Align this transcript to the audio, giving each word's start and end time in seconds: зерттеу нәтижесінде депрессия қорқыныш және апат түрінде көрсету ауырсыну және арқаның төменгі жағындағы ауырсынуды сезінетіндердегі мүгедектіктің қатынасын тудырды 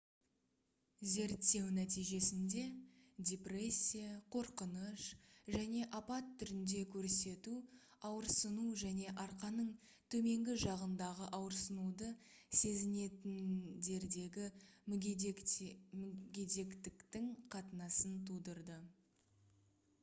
зерттеу 1.09 1.65
нәтижесінде 1.73 2.61
депрессия 3.31 4.13
қорқыныш 4.35 5.03
және 5.55 5.83
апат 5.99 6.31
түрінде 6.43 6.79
көрсету 6.95 7.51
ауырсыну 8.09 8.65
және 8.83 9.13
арқаның 9.25 9.67
төменгі 10.15 10.55
жағындағы 10.63 11.27
ауырсынуды 11.41 12.07
сезінетіндердегі 12.63 14.47
мүгедектіктің 14.95 17.29
қатынасын 17.57 18.17
тудырды 18.31 18.79